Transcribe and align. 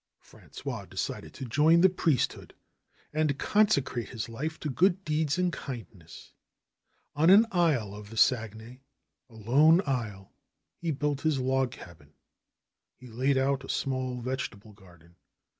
Prangois 0.19 0.87
decided 0.89 1.31
to 1.35 1.45
join 1.45 1.81
the 1.81 1.87
priesthood 1.87 2.55
and 3.13 3.37
consecrate 3.37 4.09
his 4.09 4.27
life 4.27 4.59
to 4.61 4.67
good 4.67 5.05
deeds 5.05 5.37
and 5.37 5.53
kindness. 5.53 6.33
On 7.15 7.29
an 7.29 7.45
isle 7.51 7.93
of 7.93 8.09
the 8.09 8.17
Saguenay, 8.17 8.79
a 9.29 9.35
lone 9.35 9.79
isle, 9.85 10.33
he 10.79 10.89
built 10.89 11.21
his 11.21 11.37
log 11.39 11.69
cabin. 11.69 12.15
He 12.95 13.05
laid 13.05 13.37
out 13.37 13.63
a 13.63 13.69
small 13.69 14.21
vegetable 14.21 14.73
garden. 14.73 15.17